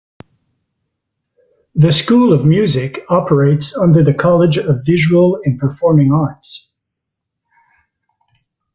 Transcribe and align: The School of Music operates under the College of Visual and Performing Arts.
The 1.75 1.91
School 1.93 2.33
of 2.33 2.43
Music 2.43 3.03
operates 3.07 3.77
under 3.77 4.03
the 4.03 4.15
College 4.15 4.57
of 4.57 4.83
Visual 4.83 5.39
and 5.45 5.59
Performing 5.59 6.11
Arts. 6.11 6.71